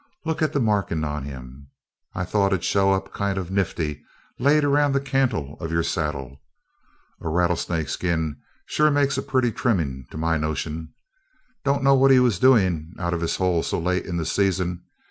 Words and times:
"Look 0.25 0.41
at 0.41 0.51
the 0.51 0.59
markin' 0.59 1.03
on 1.03 1.25
him. 1.25 1.67
I 2.15 2.25
thought 2.25 2.53
it 2.53 2.55
ud 2.55 2.63
show 2.63 2.91
up 2.91 3.13
kind 3.13 3.37
of 3.37 3.51
nifty 3.51 4.01
laid 4.39 4.63
around 4.63 4.93
the 4.93 4.99
cantle 4.99 5.57
of 5.59 5.71
your 5.71 5.83
saddle. 5.83 6.41
A 7.21 7.29
rattlesnake 7.29 7.87
skin 7.87 8.37
shore 8.65 8.89
makes 8.89 9.19
a 9.19 9.21
purty 9.21 9.51
trimmin', 9.51 10.07
to 10.09 10.17
my 10.17 10.37
notion. 10.37 10.95
Don't 11.63 11.83
know 11.83 11.93
what 11.93 12.09
he 12.09 12.19
was 12.19 12.39
doin' 12.39 12.95
out 12.97 13.13
of 13.13 13.21
his 13.21 13.35
hole 13.35 13.61
so 13.61 13.77
late 13.77 14.07
in 14.07 14.17
the 14.17 14.25
season. 14.25 14.85